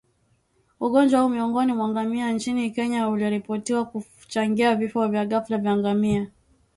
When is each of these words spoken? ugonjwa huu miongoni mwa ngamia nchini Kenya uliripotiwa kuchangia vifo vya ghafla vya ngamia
ugonjwa 0.79 1.19
huu 1.21 1.29
miongoni 1.29 1.73
mwa 1.73 1.89
ngamia 1.89 2.31
nchini 2.31 2.71
Kenya 2.71 3.09
uliripotiwa 3.09 3.85
kuchangia 3.85 4.75
vifo 4.75 5.07
vya 5.07 5.25
ghafla 5.25 5.57
vya 5.57 5.77
ngamia 5.77 6.27